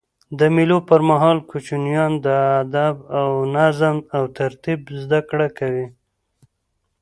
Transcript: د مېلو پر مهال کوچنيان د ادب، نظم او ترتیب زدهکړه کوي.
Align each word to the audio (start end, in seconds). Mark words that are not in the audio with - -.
د 0.39 0.41
مېلو 0.55 0.77
پر 0.89 1.01
مهال 1.09 1.37
کوچنيان 1.49 2.11
د 2.25 2.27
ادب، 2.61 2.95
نظم 3.55 3.97
او 4.15 4.23
ترتیب 4.37 4.79
زدهکړه 5.01 5.47
کوي. 5.57 5.87